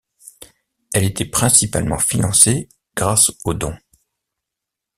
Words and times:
Elle 0.95 1.03
était 1.03 1.25
principalement 1.27 1.99
financée 1.99 2.67
grâce 2.95 3.31
aux 3.45 3.53
dons. 3.53 3.77